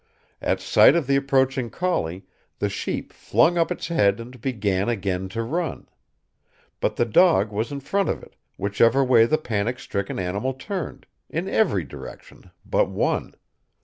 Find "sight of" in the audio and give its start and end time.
0.59-1.05